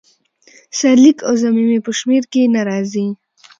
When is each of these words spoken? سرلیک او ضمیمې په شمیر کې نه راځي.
سرلیک 0.77 1.17
او 1.27 1.33
ضمیمې 1.43 1.79
په 1.85 1.91
شمیر 1.99 2.23
کې 2.31 2.51
نه 2.53 2.61
راځي. 2.69 3.07